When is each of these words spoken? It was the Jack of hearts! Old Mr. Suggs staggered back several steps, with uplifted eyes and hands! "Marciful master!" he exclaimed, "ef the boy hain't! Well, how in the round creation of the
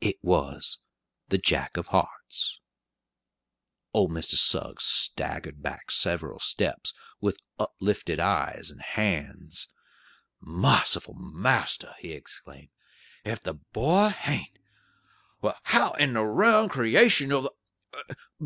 It 0.00 0.16
was 0.22 0.78
the 1.28 1.36
Jack 1.36 1.76
of 1.76 1.88
hearts! 1.88 2.58
Old 3.92 4.12
Mr. 4.12 4.34
Suggs 4.38 4.82
staggered 4.82 5.62
back 5.62 5.90
several 5.90 6.40
steps, 6.40 6.94
with 7.20 7.36
uplifted 7.58 8.18
eyes 8.18 8.70
and 8.70 8.80
hands! 8.80 9.68
"Marciful 10.40 11.12
master!" 11.18 11.92
he 11.98 12.12
exclaimed, 12.12 12.70
"ef 13.26 13.42
the 13.42 13.52
boy 13.52 14.08
hain't! 14.08 14.58
Well, 15.42 15.58
how 15.64 15.92
in 15.96 16.14
the 16.14 16.24
round 16.24 16.70
creation 16.70 17.30
of 17.30 17.42
the 17.42 18.16